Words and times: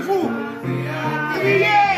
vivo. 0.00 0.30
E 1.42 1.89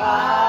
Bye. 0.00 0.39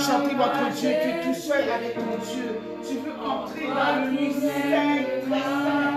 chanter 0.00 0.34
votre 0.34 0.70
Dieu. 0.74 0.90
que 0.90 1.26
tout 1.26 1.34
seul 1.34 1.64
avec 1.68 1.96
mon 1.96 2.16
Dieu. 2.16 2.60
Tu 2.86 2.94
veux 2.94 3.12
entrer 3.24 3.66
dans 3.68 4.04
le 4.04 4.10
mystère 4.10 5.04
très. 5.28 5.89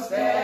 yourself. 0.00 0.39